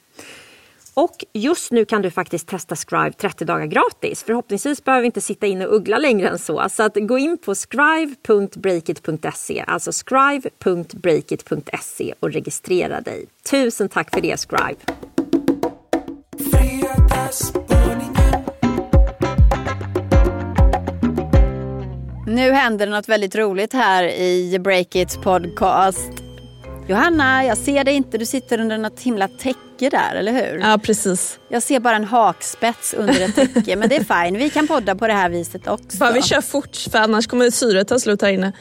Och 0.93 1.25
just 1.33 1.71
nu 1.71 1.85
kan 1.85 2.01
du 2.01 2.11
faktiskt 2.11 2.47
testa 2.47 2.75
Scribe 2.75 3.11
30 3.11 3.45
dagar 3.45 3.65
gratis. 3.65 4.23
Förhoppningsvis 4.23 4.83
behöver 4.83 5.01
vi 5.01 5.05
inte 5.05 5.21
sitta 5.21 5.45
inne 5.45 5.65
och 5.65 5.75
uggla 5.75 5.97
längre 5.97 6.29
än 6.29 6.39
så. 6.39 6.69
Så 6.69 6.83
att 6.83 6.95
gå 6.95 7.17
in 7.17 7.37
på 7.37 7.55
scribe.breakit.se, 7.55 9.63
alltså 9.67 9.91
scribe.breakit.se 9.91 12.13
och 12.19 12.33
registrera 12.33 13.01
dig. 13.01 13.25
Tusen 13.49 13.89
tack 13.89 14.13
för 14.13 14.21
det 14.21 14.39
Scribe. 14.39 14.79
Nu 22.27 22.51
händer 22.51 22.85
det 22.85 22.91
något 22.91 23.09
väldigt 23.09 23.35
roligt 23.35 23.73
här 23.73 24.03
i 24.03 24.59
Breakits 24.59 25.17
podcast. 25.17 26.22
Johanna, 26.87 27.45
jag 27.45 27.57
ser 27.57 27.83
dig 27.83 27.93
inte. 27.93 28.17
Du 28.17 28.25
sitter 28.25 28.59
under 28.59 28.77
något 28.77 28.99
himla 28.99 29.27
täcke 29.27 29.89
där, 29.89 30.15
eller 30.15 30.31
hur? 30.31 30.59
Ja, 30.59 30.79
precis. 30.83 31.39
Jag 31.49 31.63
ser 31.63 31.79
bara 31.79 31.95
en 31.95 32.03
hakspets 32.03 32.93
under 32.93 33.21
ett 33.21 33.35
täcke, 33.35 33.75
men 33.75 33.89
det 33.89 33.95
är 33.95 34.23
fine. 34.25 34.37
Vi 34.37 34.49
kan 34.49 34.67
podda 34.67 34.95
på 34.95 35.07
det 35.07 35.13
här 35.13 35.29
viset 35.29 35.67
också. 35.67 35.97
Bara 35.97 36.11
vi 36.11 36.21
kör 36.21 36.41
fort, 36.41 36.75
för 36.91 36.99
annars 36.99 37.27
kommer 37.27 37.49
syret 37.49 37.87
ta 37.87 37.99
slut 37.99 38.21
här 38.21 38.29
inne. 38.29 38.51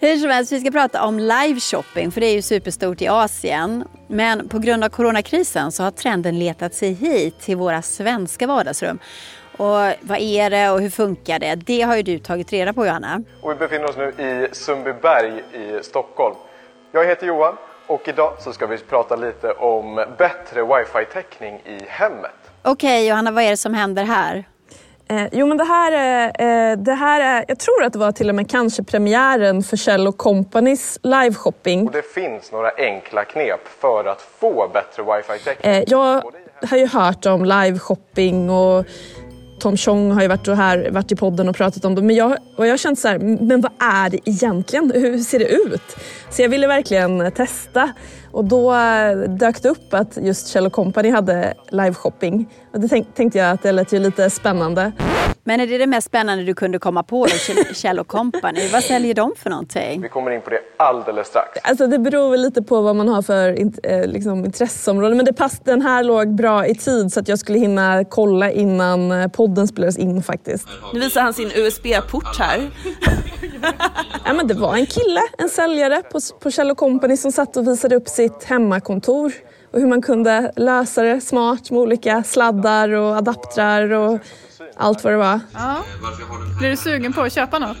Hur 0.00 0.16
som 0.16 0.30
helst, 0.30 0.52
vi 0.52 0.60
ska 0.60 0.70
prata 0.70 1.02
om 1.04 1.18
live 1.18 1.60
shopping, 1.60 2.10
för 2.12 2.20
det 2.20 2.26
är 2.26 2.34
ju 2.34 2.42
superstort 2.42 3.02
i 3.02 3.08
Asien. 3.08 3.84
Men 4.08 4.48
på 4.48 4.58
grund 4.58 4.84
av 4.84 4.88
coronakrisen 4.88 5.72
så 5.72 5.82
har 5.82 5.90
trenden 5.90 6.38
letat 6.38 6.74
sig 6.74 6.92
hit 6.92 7.40
till 7.40 7.56
våra 7.56 7.82
svenska 7.82 8.46
vardagsrum. 8.46 8.98
Och 9.56 9.92
vad 10.00 10.18
är 10.18 10.50
det 10.50 10.70
och 10.70 10.80
hur 10.80 10.90
funkar 10.90 11.38
det? 11.38 11.54
Det 11.54 11.82
har 11.82 11.96
ju 11.96 12.02
du 12.02 12.18
tagit 12.18 12.52
reda 12.52 12.72
på 12.72 12.86
Johanna. 12.86 13.22
Och 13.40 13.50
vi 13.50 13.54
befinner 13.54 13.84
oss 13.84 13.96
nu 13.96 14.04
i 14.24 14.48
Sundbyberg 14.54 15.32
i 15.54 15.82
Stockholm. 15.84 16.34
Jag 16.96 17.06
heter 17.06 17.26
Johan 17.26 17.56
och 17.86 18.08
idag 18.08 18.32
så 18.38 18.52
ska 18.52 18.66
vi 18.66 18.78
prata 18.78 19.16
lite 19.16 19.52
om 19.52 19.94
bättre 20.18 20.62
wifi-täckning 20.62 21.54
i 21.64 21.78
hemmet. 21.88 22.30
Okej 22.62 22.72
okay, 22.72 23.08
Johanna, 23.08 23.30
vad 23.30 23.44
är 23.44 23.50
det 23.50 23.56
som 23.56 23.74
händer 23.74 24.04
här? 24.04 24.44
Eh, 25.08 25.26
jo 25.32 25.46
men 25.46 25.56
det 25.56 25.64
här, 25.64 25.92
eh, 26.26 26.76
det 26.78 26.92
här 26.92 27.20
är, 27.20 27.44
jag 27.48 27.58
tror 27.58 27.84
att 27.84 27.92
det 27.92 27.98
var 27.98 28.12
till 28.12 28.28
och 28.28 28.34
med 28.34 28.50
kanske 28.50 28.82
premiären 28.82 29.62
för 29.62 29.76
Kjell 29.76 30.12
Companys 30.12 30.98
liveshopping. 31.02 31.86
Och 31.86 31.92
det 31.92 32.06
finns 32.14 32.52
några 32.52 32.70
enkla 32.78 33.24
knep 33.24 33.68
för 33.80 34.04
att 34.04 34.20
få 34.20 34.70
bättre 34.72 35.02
wifi-täckning. 35.02 35.72
Eh, 35.72 35.84
jag 35.86 36.22
har 36.70 36.76
ju 36.76 36.86
hört 36.86 37.26
om 37.26 37.44
liveshopping 37.44 38.50
och 38.50 38.84
Tom 39.58 39.76
Chong 39.76 40.12
har 40.12 40.22
ju 40.22 40.28
varit, 40.28 40.48
här, 40.48 40.90
varit 40.90 41.12
i 41.12 41.16
podden 41.16 41.48
och 41.48 41.56
pratat 41.56 41.84
om 41.84 41.94
det. 41.94 42.02
Men 42.02 42.16
jag, 42.16 42.36
och 42.56 42.66
jag 42.66 42.72
har 42.72 42.78
känt 42.78 42.98
så 42.98 43.08
här, 43.08 43.18
men 43.18 43.60
vad 43.60 43.72
är 43.78 44.10
det 44.10 44.18
egentligen? 44.24 44.92
Hur 44.94 45.18
ser 45.18 45.38
det 45.38 45.48
ut? 45.48 45.96
Så 46.30 46.42
jag 46.42 46.48
ville 46.48 46.66
verkligen 46.66 47.32
testa. 47.32 47.92
Och 48.30 48.44
då 48.44 48.74
eh, 48.74 49.16
dök 49.18 49.62
det 49.62 49.68
upp 49.68 49.94
att 49.94 50.18
just 50.22 50.48
Kjell 50.48 50.70
Company 50.70 51.10
hade 51.10 51.54
liveshopping. 51.70 52.48
Och 52.72 52.80
det 52.80 52.88
tänk, 52.88 53.14
tänkte 53.14 53.38
jag 53.38 53.50
att 53.50 53.62
det 53.62 53.72
lät 53.72 53.92
ju 53.92 53.98
lite 53.98 54.30
spännande. 54.30 54.92
Men 55.48 55.60
är 55.60 55.66
det 55.66 55.78
det 55.78 55.86
mest 55.86 56.06
spännande 56.06 56.44
du 56.44 56.54
kunde 56.54 56.78
komma 56.78 57.02
på 57.02 57.26
då, 57.26 57.54
Kjell 57.74 58.04
Company? 58.06 58.68
Vad 58.72 58.84
säljer 58.84 59.14
de 59.14 59.32
för 59.36 59.50
någonting? 59.50 60.02
Vi 60.02 60.08
kommer 60.08 60.30
in 60.30 60.40
på 60.40 60.50
det 60.50 60.60
alldeles 60.76 61.26
strax. 61.26 61.60
Alltså 61.62 61.86
det 61.86 61.98
beror 61.98 62.30
väl 62.30 62.40
lite 62.40 62.62
på 62.62 62.80
vad 62.80 62.96
man 62.96 63.08
har 63.08 63.22
för 63.22 63.48
eh, 63.82 64.06
liksom, 64.06 64.44
intresseområde. 64.44 65.14
Men 65.14 65.24
det 65.24 65.32
pass, 65.32 65.60
den 65.64 65.82
här 65.82 66.04
låg 66.04 66.34
bra 66.34 66.66
i 66.66 66.74
tid 66.74 67.12
så 67.12 67.20
att 67.20 67.28
jag 67.28 67.38
skulle 67.38 67.58
hinna 67.58 68.04
kolla 68.04 68.50
innan 68.50 69.12
eh, 69.12 69.28
podden 69.28 69.68
spelades 69.68 69.98
in 69.98 70.22
faktiskt. 70.22 70.68
Nu 70.92 71.00
visar 71.00 71.20
han 71.20 71.34
sin 71.34 71.50
USB-port 71.54 72.38
här. 72.38 72.70
ja, 74.24 74.32
men 74.32 74.46
det 74.46 74.54
var 74.54 74.74
en 74.74 74.86
kille, 74.86 75.20
en 75.38 75.48
säljare 75.48 76.02
på, 76.12 76.20
på 76.40 76.50
Kjell 76.50 76.74
Company 76.74 77.16
som 77.16 77.32
satt 77.32 77.56
och 77.56 77.68
visade 77.68 77.96
upp 77.96 78.08
sitt 78.08 78.44
hemmakontor 78.44 79.32
och 79.72 79.80
hur 79.80 79.86
man 79.86 80.02
kunde 80.02 80.52
lösa 80.56 81.02
det 81.02 81.20
smart 81.20 81.70
med 81.70 81.80
olika 81.80 82.22
sladdar 82.22 82.92
och 82.92 83.16
adaptrar 83.16 83.90
och 83.90 84.20
allt 84.76 85.04
vad 85.04 85.12
det 85.12 85.16
var. 85.16 85.40
Ja. 85.52 85.76
Blir 86.58 86.70
du 86.70 86.76
sugen 86.76 87.12
på 87.12 87.20
att 87.20 87.32
köpa 87.32 87.58
något? 87.58 87.76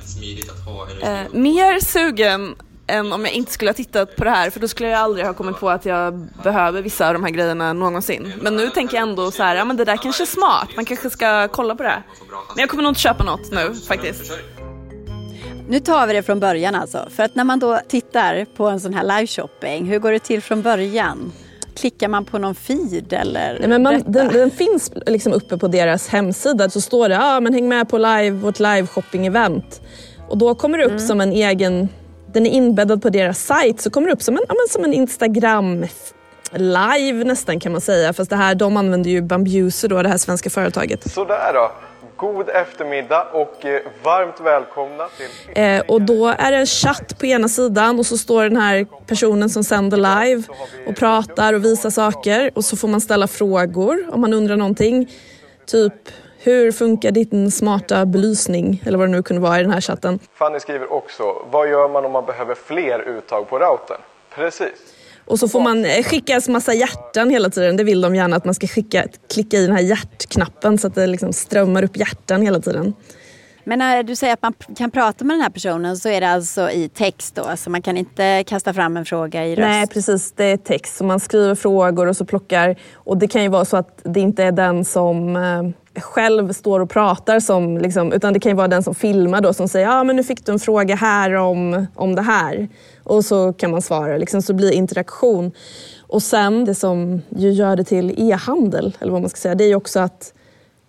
Eh, 1.02 1.20
mer 1.32 1.80
sugen 1.80 2.56
än 2.86 3.12
om 3.12 3.24
jag 3.24 3.34
inte 3.34 3.52
skulle 3.52 3.68
ha 3.68 3.74
tittat 3.74 4.16
på 4.16 4.24
det 4.24 4.30
här 4.30 4.50
för 4.50 4.60
då 4.60 4.68
skulle 4.68 4.88
jag 4.88 5.00
aldrig 5.00 5.26
ha 5.26 5.34
kommit 5.34 5.60
på 5.60 5.70
att 5.70 5.84
jag 5.84 6.14
behöver 6.42 6.82
vissa 6.82 7.06
av 7.08 7.12
de 7.12 7.24
här 7.24 7.30
grejerna 7.30 7.72
någonsin. 7.72 8.32
Men 8.40 8.56
nu 8.56 8.68
tänker 8.70 8.96
jag 8.96 9.08
ändå 9.08 9.30
så 9.30 9.42
här, 9.42 9.56
ja 9.56 9.64
men 9.64 9.76
det 9.76 9.84
där 9.84 9.96
kanske 9.96 10.24
är 10.24 10.26
smart, 10.26 10.68
man 10.76 10.84
kanske 10.84 11.10
ska 11.10 11.48
kolla 11.48 11.74
på 11.74 11.82
det. 11.82 12.02
Men 12.54 12.60
jag 12.60 12.68
kommer 12.68 12.82
nog 12.82 12.90
inte 12.90 13.00
köpa 13.00 13.24
något 13.24 13.52
nu 13.52 13.74
faktiskt. 13.88 14.32
Nu 15.68 15.80
tar 15.80 16.06
vi 16.06 16.12
det 16.12 16.22
från 16.22 16.40
början 16.40 16.74
alltså. 16.74 17.08
För 17.10 17.22
att 17.22 17.34
när 17.34 17.44
man 17.44 17.58
då 17.58 17.80
tittar 17.88 18.44
på 18.44 18.68
en 18.68 18.80
sån 18.80 18.94
här 18.94 19.02
live 19.02 19.26
shopping, 19.26 19.84
hur 19.84 19.98
går 19.98 20.12
det 20.12 20.18
till 20.18 20.42
från 20.42 20.62
början? 20.62 21.32
Klickar 21.76 22.08
man 22.08 22.24
på 22.24 22.38
någon 22.38 22.54
feed 22.54 23.12
eller? 23.12 23.56
Nej, 23.60 23.68
men 23.68 23.82
man, 23.82 24.02
den, 24.06 24.28
den, 24.28 24.50
finns 24.50 24.92
liksom 25.06 25.32
uppe 25.32 25.58
på 25.58 25.68
deras 25.68 26.08
hemsida. 26.08 26.70
Så 26.70 26.80
står 26.80 27.08
det 27.08 27.18
ah, 27.20 27.40
men 27.40 27.54
häng 27.54 27.68
med 27.68 27.88
på 27.88 27.98
live, 27.98 28.30
vårt 28.30 28.58
live 28.58 28.86
shopping 28.86 29.26
event. 29.26 29.80
Och 30.28 30.38
då 30.38 30.54
kommer 30.54 30.78
det 30.78 30.84
upp 30.84 30.90
mm. 30.90 31.06
som 31.06 31.20
en 31.20 31.32
egen, 31.32 31.88
den 32.32 32.46
är 32.46 32.50
inbäddad 32.50 33.02
på 33.02 33.10
deras 33.10 33.38
sajt, 33.38 33.80
så 33.80 33.90
kommer 33.90 34.06
det 34.06 34.12
upp 34.12 34.22
som 34.22 34.34
en, 34.34 34.42
ja, 34.48 34.54
men 34.54 34.68
som 34.68 34.84
en 34.84 34.94
Instagram 34.94 35.86
live 36.52 37.24
nästan 37.24 37.60
kan 37.60 37.72
man 37.72 37.80
säga. 37.80 38.12
Fast 38.12 38.30
det 38.30 38.36
här, 38.36 38.54
de 38.54 38.76
använder 38.76 39.10
ju 39.10 39.22
Bambuser 39.22 39.88
då, 39.88 40.02
det 40.02 40.08
här 40.08 40.18
svenska 40.18 40.50
företaget. 40.50 41.12
Sådär 41.12 41.52
då. 41.54 41.72
God 42.16 42.48
eftermiddag 42.48 43.26
och 43.32 43.64
eh, 43.64 43.82
varmt 44.02 44.40
välkomna 44.40 45.08
till... 45.16 45.62
Eh, 45.62 45.80
och 45.88 46.02
då 46.02 46.26
är 46.38 46.52
det 46.52 46.58
en 46.58 46.66
chatt 46.66 47.18
på 47.18 47.26
ena 47.26 47.48
sidan 47.48 47.98
och 47.98 48.06
så 48.06 48.18
står 48.18 48.42
den 48.42 48.56
här 48.56 48.86
personen 49.06 49.50
som 49.50 49.64
sänder 49.64 49.96
live 49.96 50.42
och 50.86 50.96
pratar 50.96 51.52
och 51.52 51.64
visar 51.64 51.90
saker 51.90 52.50
och 52.54 52.64
så 52.64 52.76
får 52.76 52.88
man 52.88 53.00
ställa 53.00 53.26
frågor 53.26 54.08
om 54.10 54.20
man 54.20 54.32
undrar 54.32 54.56
någonting. 54.56 55.10
Typ 55.66 55.92
hur 56.38 56.72
funkar 56.72 57.10
din 57.10 57.50
smarta 57.50 58.06
belysning 58.06 58.82
eller 58.86 58.98
vad 58.98 59.08
det 59.08 59.12
nu 59.12 59.22
kunde 59.22 59.42
vara 59.42 59.60
i 59.60 59.62
den 59.62 59.72
här 59.72 59.80
chatten. 59.80 60.18
Fanny 60.34 60.60
skriver 60.60 60.92
också, 60.92 61.46
vad 61.50 61.68
gör 61.68 61.88
man 61.88 62.04
om 62.04 62.12
man 62.12 62.26
behöver 62.26 62.54
fler 62.54 62.98
uttag 63.00 63.48
på 63.48 63.58
routern? 63.58 64.00
Precis. 64.34 64.95
Och 65.26 65.38
så 65.38 65.48
får 65.48 65.60
man 65.60 65.84
skickas 65.84 66.06
skicka 66.06 66.40
en 66.46 66.52
massa 66.52 66.74
hjärtan 66.74 67.30
hela 67.30 67.50
tiden. 67.50 67.76
Det 67.76 67.84
vill 67.84 68.00
de 68.00 68.14
gärna 68.14 68.36
att 68.36 68.44
man 68.44 68.54
ska 68.54 68.66
skicka, 68.66 69.04
klicka 69.34 69.56
i 69.56 69.66
den 69.66 69.76
här 69.76 69.82
hjärtknappen 69.82 70.78
så 70.78 70.86
att 70.86 70.94
det 70.94 71.06
liksom 71.06 71.32
strömmar 71.32 71.82
upp 71.82 71.96
hjärtan 71.96 72.42
hela 72.42 72.60
tiden. 72.60 72.94
Men 73.68 73.78
när 73.78 74.02
du 74.02 74.16
säger 74.16 74.32
att 74.32 74.42
man 74.42 74.54
kan 74.76 74.90
prata 74.90 75.24
med 75.24 75.34
den 75.34 75.42
här 75.42 75.50
personen 75.50 75.96
så 75.96 76.08
är 76.08 76.20
det 76.20 76.28
alltså 76.28 76.70
i 76.70 76.88
text 76.88 77.34
då? 77.34 77.42
Alltså 77.42 77.70
man 77.70 77.82
kan 77.82 77.96
inte 77.96 78.44
kasta 78.46 78.74
fram 78.74 78.96
en 78.96 79.04
fråga 79.04 79.46
i 79.46 79.56
röst? 79.56 79.68
Nej 79.68 79.86
precis, 79.86 80.32
det 80.32 80.44
är 80.44 80.56
text. 80.56 80.96
Så 80.96 81.04
man 81.04 81.20
skriver 81.20 81.54
frågor 81.54 82.06
och 82.06 82.16
så 82.16 82.24
plockar. 82.24 82.76
Och 82.94 83.16
det 83.16 83.28
kan 83.28 83.42
ju 83.42 83.48
vara 83.48 83.64
så 83.64 83.76
att 83.76 84.00
det 84.02 84.20
inte 84.20 84.44
är 84.44 84.52
den 84.52 84.84
som 84.84 85.36
eh, 85.36 86.00
själv 86.02 86.52
står 86.52 86.80
och 86.80 86.90
pratar 86.90 87.40
som, 87.40 87.78
liksom, 87.78 88.12
utan 88.12 88.32
det 88.32 88.40
kan 88.40 88.50
ju 88.50 88.56
vara 88.56 88.68
den 88.68 88.82
som 88.82 88.94
filmar 88.94 89.40
då 89.40 89.52
som 89.52 89.68
säger 89.68 89.86
ja 89.86 90.00
ah, 90.00 90.04
men 90.04 90.16
nu 90.16 90.24
fick 90.24 90.46
du 90.46 90.52
en 90.52 90.58
fråga 90.58 90.94
här 90.94 91.32
om, 91.32 91.86
om 91.94 92.14
det 92.14 92.22
här. 92.22 92.68
Och 93.02 93.24
så 93.24 93.52
kan 93.52 93.70
man 93.70 93.82
svara, 93.82 94.16
liksom, 94.16 94.42
så 94.42 94.52
det 94.52 94.56
blir 94.56 94.72
interaktion. 94.72 95.52
Och 96.00 96.22
sen 96.22 96.64
det 96.64 96.74
som 96.74 97.22
ju 97.28 97.50
gör 97.50 97.76
det 97.76 97.84
till 97.84 98.30
e-handel, 98.30 98.96
eller 99.00 99.12
vad 99.12 99.20
man 99.20 99.30
ska 99.30 99.38
säga, 99.38 99.54
det 99.54 99.64
är 99.64 99.68
ju 99.68 99.74
också 99.74 100.00
att 100.00 100.32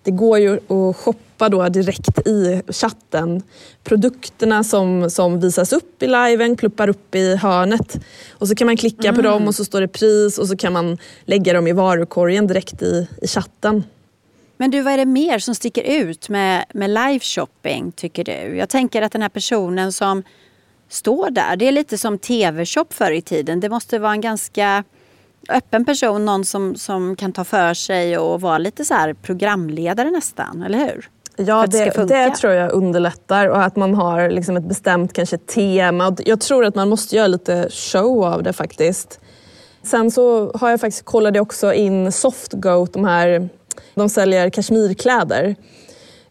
det 0.03 0.11
går 0.11 0.39
ju 0.39 0.55
att 0.55 0.95
shoppa 0.95 1.26
då 1.39 1.69
direkt 1.69 2.27
i 2.27 2.61
chatten. 2.69 3.41
Produkterna 3.83 4.63
som, 4.63 5.09
som 5.09 5.39
visas 5.39 5.73
upp 5.73 6.03
i 6.03 6.07
liven 6.07 6.55
pluppar 6.55 6.87
upp 6.87 7.15
i 7.15 7.35
hörnet. 7.35 7.99
Och 8.31 8.47
så 8.47 8.55
kan 8.55 8.67
man 8.67 8.77
klicka 8.77 9.07
mm. 9.07 9.15
på 9.15 9.21
dem 9.21 9.47
och 9.47 9.55
så 9.55 9.65
står 9.65 9.81
det 9.81 9.87
pris 9.87 10.37
och 10.37 10.47
så 10.47 10.57
kan 10.57 10.73
man 10.73 10.97
lägga 11.25 11.53
dem 11.53 11.67
i 11.67 11.73
varukorgen 11.73 12.47
direkt 12.47 12.81
i, 12.81 13.07
i 13.21 13.27
chatten. 13.27 13.83
Men 14.57 14.71
du, 14.71 14.81
vad 14.81 14.93
är 14.93 14.97
det 14.97 15.05
mer 15.05 15.39
som 15.39 15.55
sticker 15.55 15.83
ut 15.83 16.29
med, 16.29 16.65
med 16.73 16.89
live 16.89 17.19
shopping 17.19 17.91
tycker 17.91 18.23
du? 18.23 18.57
Jag 18.57 18.69
tänker 18.69 19.01
att 19.01 19.11
den 19.11 19.21
här 19.21 19.29
personen 19.29 19.93
som 19.93 20.23
står 20.89 21.29
där. 21.29 21.55
Det 21.55 21.67
är 21.67 21.71
lite 21.71 21.97
som 21.97 22.17
tv-shop 22.17 22.85
förr 22.89 23.11
i 23.11 23.21
tiden. 23.21 23.59
Det 23.59 23.69
måste 23.69 23.99
vara 23.99 24.11
en 24.11 24.21
ganska 24.21 24.83
öppen 25.49 25.85
person, 25.85 26.25
någon 26.25 26.45
som, 26.45 26.75
som 26.75 27.15
kan 27.15 27.33
ta 27.33 27.43
för 27.43 27.73
sig 27.73 28.17
och 28.17 28.41
vara 28.41 28.57
lite 28.57 28.85
så 28.85 28.93
här 28.93 29.13
programledare 29.13 30.11
nästan, 30.11 30.63
eller 30.63 30.77
hur? 30.77 31.09
Ja, 31.39 31.67
det, 31.67 31.91
det, 31.95 32.05
det, 32.05 32.35
tror 32.35 32.53
jag 32.53 32.71
underlättar 32.71 33.47
och 33.47 33.63
att 33.63 33.75
man 33.75 33.93
har 33.95 34.29
liksom 34.29 34.57
ett 34.57 34.63
bestämt 34.63 35.13
kanske 35.13 35.37
tema. 35.37 36.15
Jag 36.25 36.41
tror 36.41 36.65
att 36.65 36.75
man 36.75 36.89
måste 36.89 37.15
göra 37.15 37.27
lite 37.27 37.69
show 37.69 38.25
av 38.25 38.43
det 38.43 38.53
faktiskt. 38.53 39.19
Sen 39.83 40.11
så 40.11 40.51
har 40.53 40.69
jag 40.69 40.79
faktiskt 40.79 41.05
kollat 41.05 41.37
också 41.37 41.73
in 41.73 42.11
Softgoat, 42.11 42.93
de 42.93 43.05
här, 43.05 43.49
de 43.95 44.09
säljer 44.09 44.49
kashmirkläder 44.49 45.55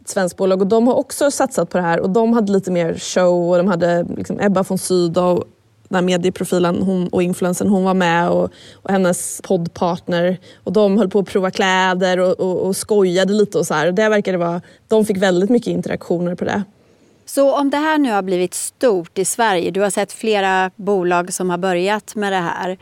ett 0.07 0.11
svenskt 0.11 0.37
bolag 0.37 0.61
och 0.61 0.67
de 0.67 0.87
har 0.87 0.95
också 0.95 1.31
satsat 1.31 1.71
på 1.71 1.79
det 1.79 1.85
här 1.85 2.01
och 2.01 2.11
de 2.11 2.33
hade 2.33 2.53
lite 2.53 2.71
mer 2.71 2.95
show 2.95 3.51
och 3.51 3.57
de 3.57 3.69
hade 3.69 4.07
liksom 4.17 4.41
Ebba 4.41 4.63
von 4.63 4.79
Sydow 4.79 5.45
den 5.89 5.97
här 5.97 6.03
medieprofilen 6.03 6.83
hon, 6.83 7.09
och 7.09 7.23
influensen 7.23 7.69
hon 7.69 7.85
var 7.85 7.95
med 7.95 8.31
och, 8.31 8.51
och, 8.75 8.91
hennes 8.91 9.41
poddpartner. 9.45 10.39
Och 10.65 10.73
de 10.73 10.99
höll 10.99 11.09
på 11.09 11.19
att 11.19 11.27
prova 11.27 11.51
kläder 11.51 12.19
och, 12.19 12.41
och, 12.41 12.67
och 12.67 12.77
skojade 12.77 13.33
lite 13.33 13.59
och 13.59 13.67
så 13.67 13.75
här. 13.75 13.93
Det 13.93 14.09
verkade 14.09 14.39
vara, 14.39 14.61
de 14.89 15.05
fick 15.05 15.17
väldigt 15.17 15.51
mycket 15.51 15.69
interaktioner 15.69 16.35
på 16.35 16.45
det. 16.45 16.63
Så 17.27 17.57
om 17.57 17.71
det 17.71 17.77
här 17.77 17.99
nu 17.99 18.13
har 18.13 18.23
blivit 18.23 18.55
stort 18.55 19.19
i 19.19 19.25
Sverige, 19.25 19.71
du 19.71 19.81
har 19.81 19.91
sett 19.91 20.13
flera 20.13 20.71
bolag 20.77 21.33
som 21.33 21.51
har 21.51 21.59
börjat 21.59 22.15
med 22.15 22.33
det 22.33 22.37
här. 22.37 22.79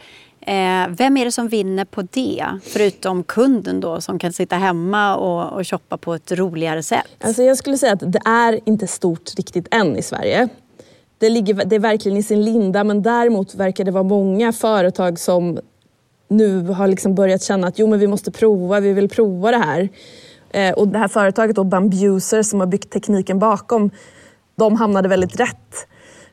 Eh, 0.47 0.89
vem 0.89 1.17
är 1.17 1.25
det 1.25 1.33
som 1.33 1.49
vinner 1.49 1.85
på 1.85 2.03
det? 2.03 2.47
Förutom 2.65 3.25
kunden 3.25 3.81
då 3.81 4.01
som 4.01 4.19
kan 4.19 4.33
sitta 4.33 4.57
hemma 4.57 5.17
och, 5.17 5.59
och 5.59 5.69
shoppa 5.69 5.97
på 5.97 6.15
ett 6.15 6.33
roligare 6.33 6.83
sätt. 6.83 7.07
Alltså 7.21 7.43
jag 7.43 7.57
skulle 7.57 7.79
säga 7.79 7.93
att 7.93 8.13
det 8.13 8.21
är 8.25 8.61
inte 8.65 8.87
stort 8.87 9.35
riktigt 9.37 9.69
än 9.71 9.97
i 9.97 10.03
Sverige. 10.03 10.49
Det, 11.25 11.31
ligger, 11.31 11.55
det 11.55 11.77
är 11.77 11.81
verkligen 11.81 12.19
i 12.19 12.23
sin 12.23 12.45
linda 12.45 12.85
men 12.85 13.03
däremot 13.03 13.55
verkar 13.55 13.85
det 13.85 13.91
vara 13.91 14.03
många 14.03 14.53
företag 14.53 15.19
som 15.19 15.59
nu 16.29 16.69
har 16.69 16.89
liksom 16.89 17.15
börjat 17.15 17.43
känna 17.43 17.67
att 17.67 17.79
jo 17.79 17.87
men 17.87 17.99
vi 17.99 18.07
måste 18.07 18.33
prova, 18.33 18.81
vi 18.81 18.93
vill 18.93 19.09
prova 19.09 19.51
det 19.51 19.57
här. 19.57 19.89
Eh, 20.51 20.75
och 20.75 20.89
det 20.89 20.99
här 20.99 21.09
företaget 21.09 21.57
då, 21.57 21.65
Bambuser 21.65 22.43
som 22.43 22.61
har 22.61 22.67
byggt 22.67 22.93
tekniken 22.93 23.39
bakom, 23.39 23.91
de 24.57 24.77
hamnade 24.77 25.09
väldigt 25.09 25.41
rätt. 25.41 25.87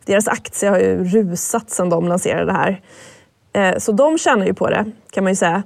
Deras 0.05 0.27
aktie 0.27 0.69
har 0.69 0.79
ju 0.79 1.03
rusat 1.03 1.69
sedan 1.69 1.89
de 1.89 2.07
lanserade 2.07 2.45
det 2.45 2.53
här. 2.57 2.81
Eh, 3.53 3.77
så 3.77 3.91
de 3.91 4.17
tjänar 4.17 4.45
ju 4.45 4.53
på 4.53 4.69
det 4.69 4.91
kan 5.11 5.23
man 5.23 5.31
ju 5.31 5.35
säga. 5.37 5.63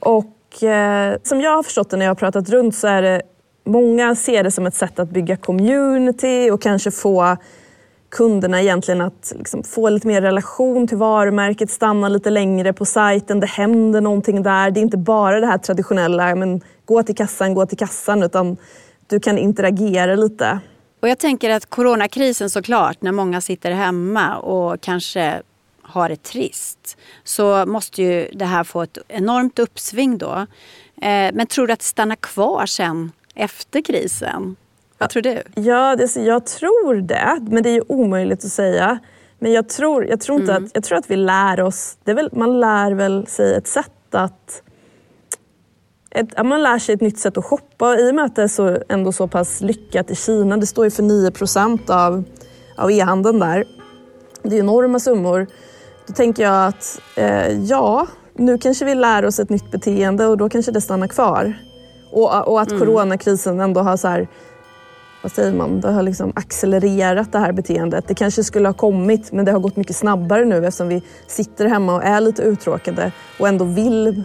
Och 0.00 0.62
eh, 0.62 1.16
som 1.22 1.40
jag 1.40 1.56
har 1.56 1.62
förstått 1.62 1.90
det 1.90 1.96
när 1.96 2.04
jag 2.04 2.10
har 2.10 2.14
pratat 2.14 2.48
runt 2.48 2.76
så 2.76 2.88
är 2.88 3.02
det 3.02 3.22
många 3.64 4.14
ser 4.14 4.44
det 4.44 4.50
som 4.50 4.66
ett 4.66 4.74
sätt 4.74 4.98
att 4.98 5.10
bygga 5.10 5.36
community 5.36 6.50
och 6.50 6.62
kanske 6.62 6.90
få 6.90 7.36
kunderna 8.12 8.62
egentligen 8.62 9.00
att 9.00 9.32
liksom 9.36 9.62
få 9.62 9.88
lite 9.88 10.06
mer 10.06 10.22
relation 10.22 10.88
till 10.88 10.96
varumärket, 10.96 11.70
stanna 11.70 12.08
lite 12.08 12.30
längre 12.30 12.72
på 12.72 12.84
sajten, 12.84 13.40
det 13.40 13.46
händer 13.46 14.00
någonting 14.00 14.42
där. 14.42 14.70
Det 14.70 14.80
är 14.80 14.82
inte 14.82 14.96
bara 14.96 15.40
det 15.40 15.46
här 15.46 15.58
traditionella, 15.58 16.34
men 16.34 16.60
gå 16.84 17.02
till 17.02 17.16
kassan, 17.16 17.54
gå 17.54 17.66
till 17.66 17.78
kassan, 17.78 18.22
utan 18.22 18.56
du 19.06 19.20
kan 19.20 19.38
interagera 19.38 20.14
lite. 20.14 20.58
Och 21.00 21.08
jag 21.08 21.18
tänker 21.18 21.50
att 21.50 21.70
coronakrisen 21.70 22.50
såklart, 22.50 23.02
när 23.02 23.12
många 23.12 23.40
sitter 23.40 23.70
hemma 23.70 24.36
och 24.36 24.80
kanske 24.80 25.42
har 25.82 26.08
det 26.08 26.22
trist, 26.22 26.98
så 27.24 27.66
måste 27.66 28.02
ju 28.02 28.28
det 28.32 28.44
här 28.44 28.64
få 28.64 28.82
ett 28.82 28.98
enormt 29.08 29.58
uppsving 29.58 30.18
då. 30.18 30.46
Eh, 31.02 31.30
men 31.32 31.46
tror 31.46 31.66
du 31.66 31.72
att 31.72 31.78
det 31.78 31.84
stannar 31.84 32.16
kvar 32.16 32.66
sen 32.66 33.12
efter 33.34 33.82
krisen? 33.82 34.56
Vad 35.02 35.10
tror 35.10 35.22
du? 35.22 35.42
Ja, 35.54 35.96
det, 35.96 36.16
jag 36.16 36.46
tror 36.46 36.94
det, 36.94 37.38
men 37.50 37.62
det 37.62 37.68
är 37.68 37.74
ju 37.74 37.84
omöjligt 37.88 38.44
att 38.44 38.50
säga. 38.50 38.98
Men 39.38 39.52
jag 39.52 39.68
tror, 39.68 40.06
jag 40.06 40.20
tror, 40.20 40.40
inte 40.40 40.52
mm. 40.52 40.64
att, 40.64 40.70
jag 40.74 40.84
tror 40.84 40.98
att 40.98 41.10
vi 41.10 41.16
lär 41.16 41.60
oss, 41.60 41.96
det 42.04 42.14
väl, 42.14 42.28
man 42.32 42.60
lär 42.60 42.92
väl 42.92 43.26
sig 43.26 43.54
ett 43.54 43.66
sätt 43.66 44.14
att 44.14 44.62
ett, 46.10 46.46
man 46.46 46.62
lär 46.62 46.78
sig 46.78 46.94
ett 46.94 47.00
nytt 47.00 47.18
sätt 47.18 47.38
att 47.38 47.44
shoppa 47.44 47.98
i 47.98 48.10
och 48.10 48.14
med 48.14 48.24
att 48.24 48.36
det 48.36 48.42
är 48.42 48.48
så, 48.48 48.78
ändå 48.88 49.12
så 49.12 49.28
pass 49.28 49.60
lyckat 49.60 50.10
i 50.10 50.14
Kina. 50.14 50.56
Det 50.56 50.66
står 50.66 50.84
ju 50.84 50.90
för 50.90 51.02
9 51.02 51.30
av, 51.88 52.24
av 52.76 52.90
e-handeln 52.90 53.38
där. 53.38 53.64
Det 54.42 54.56
är 54.56 54.60
enorma 54.60 55.00
summor. 55.00 55.46
Då 56.06 56.12
tänker 56.12 56.42
jag 56.42 56.66
att 56.66 57.00
eh, 57.16 57.64
ja, 57.64 58.06
nu 58.34 58.58
kanske 58.58 58.84
vi 58.84 58.94
lär 58.94 59.24
oss 59.24 59.38
ett 59.38 59.50
nytt 59.50 59.70
beteende 59.70 60.26
och 60.26 60.36
då 60.36 60.48
kanske 60.48 60.72
det 60.72 60.80
stannar 60.80 61.08
kvar. 61.08 61.54
Och, 62.12 62.48
och 62.48 62.60
att 62.60 62.70
mm. 62.70 62.80
coronakrisen 62.80 63.60
ändå 63.60 63.80
har 63.80 63.96
så 63.96 64.08
här, 64.08 64.28
vad 65.22 65.32
säger 65.32 65.52
man, 65.52 65.80
det 65.80 65.92
har 65.92 66.02
liksom 66.02 66.32
accelererat 66.36 67.32
det 67.32 67.38
här 67.38 67.52
beteendet. 67.52 68.08
Det 68.08 68.14
kanske 68.14 68.44
skulle 68.44 68.68
ha 68.68 68.74
kommit 68.74 69.32
men 69.32 69.44
det 69.44 69.52
har 69.52 69.60
gått 69.60 69.76
mycket 69.76 69.96
snabbare 69.96 70.44
nu 70.44 70.66
eftersom 70.66 70.88
vi 70.88 71.02
sitter 71.26 71.66
hemma 71.66 71.94
och 71.94 72.04
är 72.04 72.20
lite 72.20 72.42
uttråkade 72.42 73.12
och 73.38 73.48
ändå 73.48 73.64
vill 73.64 74.22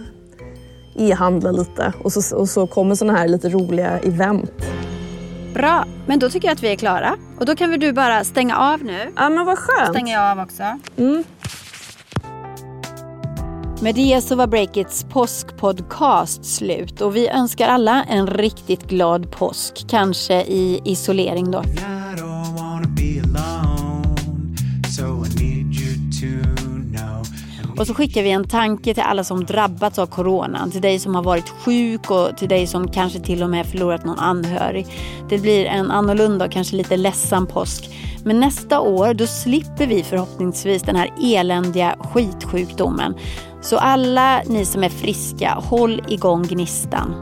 e-handla 0.96 1.52
lite. 1.52 1.94
Och 2.04 2.14
så, 2.14 2.38
och 2.38 2.50
så 2.50 2.68
kommer 2.68 2.96
sådana 2.96 3.20
här 3.20 3.28
lite 3.28 3.50
roliga 3.50 4.00
event. 4.00 4.52
Bra, 5.54 5.86
men 6.06 6.20
då 6.20 6.30
tycker 6.30 6.48
jag 6.48 6.56
att 6.56 6.64
vi 6.64 6.72
är 6.72 6.76
klara. 6.76 7.16
Och 7.40 7.46
då 7.46 7.56
kan 7.56 7.72
väl 7.72 7.80
du 7.80 7.94
bara 7.94 8.24
stänga 8.24 8.58
av 8.58 8.84
nu. 8.84 9.12
Ja 9.16 9.30
men 9.30 9.46
vad 9.46 9.58
skönt. 9.58 9.90
stänger 9.90 10.14
jag 10.14 10.32
av 10.32 10.40
också. 10.40 10.64
Mm. 10.98 11.24
Med 13.82 13.96
det 13.96 14.22
så 14.22 14.36
var 14.36 14.48
Breakits 14.48 15.04
påskpodcast 15.04 16.46
slut 16.46 17.02
och 17.02 17.16
vi 17.16 17.28
önskar 17.28 17.68
alla 17.68 18.04
en 18.04 18.28
riktigt 18.28 18.84
glad 18.84 19.32
påsk. 19.32 19.86
Kanske 19.90 20.44
i 20.44 20.82
isolering 20.86 21.52
då. 21.52 21.64
Och 27.78 27.88
så 27.88 27.94
skickar 27.94 28.24
vi 28.24 28.32
en 28.32 28.48
tanke 28.48 28.94
till 28.94 29.04
alla 29.04 29.24
som 29.24 29.46
drabbats 29.46 30.00
av 30.00 30.08
coronan. 30.08 30.72
Till 30.72 30.82
dig 30.82 31.00
som 31.00 31.16
har 31.16 31.24
varit 31.24 31.50
sjuk 31.50 32.12
och 32.12 32.38
till 32.38 32.50
dig 32.50 32.68
som 32.68 32.92
kanske 32.92 33.20
till 33.20 33.44
och 33.44 33.50
med 33.50 33.66
förlorat 33.66 34.06
någon 34.06 34.20
anhörig. 34.20 34.88
Det 35.30 35.38
blir 35.38 35.66
en 35.66 35.92
annorlunda 35.92 36.46
och 36.46 36.52
kanske 36.52 36.76
lite 36.76 36.98
ledsen 36.98 37.48
påsk. 37.48 37.90
Men 38.24 38.40
nästa 38.40 38.80
år 38.80 39.14
då 39.14 39.28
slipper 39.28 39.88
vi 39.88 40.04
förhoppningsvis 40.04 40.84
den 40.84 40.96
här 40.96 41.14
eländiga 41.22 41.96
skitsjukdomen. 42.00 43.16
Så 43.70 43.78
alla 43.78 44.42
ni 44.46 44.66
som 44.66 44.84
är 44.84 44.90
friska, 44.90 45.54
håll 45.54 46.04
igång 46.08 46.44
gnistan. 46.44 47.16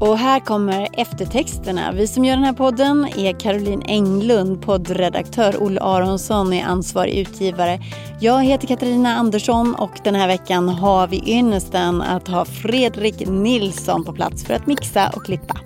Och 0.00 0.18
här 0.18 0.40
kommer 0.40 0.88
eftertexterna. 0.92 1.92
Vi 1.92 2.06
som 2.06 2.24
gör 2.24 2.34
den 2.34 2.44
här 2.44 2.52
podden 2.52 3.08
är 3.16 3.40
Caroline 3.40 3.82
Englund, 3.86 4.62
poddredaktör. 4.62 5.62
Olle 5.62 5.80
Aronsson 5.80 6.52
är 6.52 6.64
ansvarig 6.64 7.14
utgivare. 7.14 7.80
Jag 8.20 8.44
heter 8.44 8.66
Katarina 8.66 9.14
Andersson 9.14 9.74
och 9.74 10.00
den 10.04 10.14
här 10.14 10.28
veckan 10.28 10.68
har 10.68 11.06
vi 11.06 11.22
ynnesten 11.26 12.02
att 12.02 12.28
ha 12.28 12.44
Fredrik 12.44 13.28
Nilsson 13.28 14.04
på 14.04 14.12
plats 14.12 14.44
för 14.44 14.54
att 14.54 14.66
mixa 14.66 15.10
och 15.16 15.24
klippa. 15.24 15.56